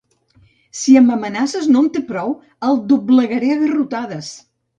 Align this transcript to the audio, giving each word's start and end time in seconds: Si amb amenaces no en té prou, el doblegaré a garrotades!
Si 0.77 0.95
amb 1.01 1.13
amenaces 1.15 1.67
no 1.75 1.83
en 1.85 1.89
té 1.99 2.03
prou, 2.07 2.33
el 2.69 2.81
doblegaré 2.93 3.53
a 3.53 3.61
garrotades! 3.61 4.33